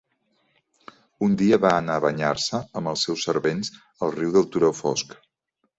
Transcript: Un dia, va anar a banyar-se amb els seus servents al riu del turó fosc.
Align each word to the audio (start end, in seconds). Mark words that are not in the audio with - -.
Un 1.27 1.35
dia, 1.41 1.59
va 1.67 1.73
anar 1.81 1.99
a 2.01 2.03
banyar-se 2.07 2.63
amb 2.81 2.93
els 2.95 3.07
seus 3.09 3.29
servents 3.29 3.73
al 4.05 4.19
riu 4.21 4.37
del 4.41 4.53
turó 4.57 4.77
fosc. 4.85 5.17